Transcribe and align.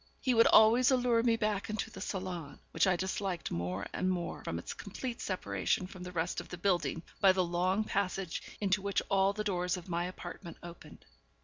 He 0.19 0.33
would 0.33 0.47
always 0.47 0.89
allure 0.89 1.21
me 1.21 1.35
back 1.35 1.69
into 1.69 1.91
the 1.91 2.01
salon, 2.01 2.59
which 2.71 2.87
I 2.87 2.95
disliked 2.95 3.51
more 3.51 3.85
and 3.93 4.09
more 4.09 4.43
from 4.43 4.57
its 4.57 4.73
complete 4.73 5.21
separation 5.21 5.85
from 5.85 6.01
the 6.01 6.11
rest 6.11 6.41
of 6.41 6.49
the 6.49 6.57
building 6.57 7.03
by 7.19 7.33
the 7.33 7.43
long 7.45 7.83
passage 7.83 8.41
into 8.59 8.81
which 8.81 9.03
all 9.11 9.31
the 9.31 9.43
doors 9.43 9.77
of 9.77 9.89
my 9.89 10.05
apartment 10.05 10.57
opened. 10.63 11.05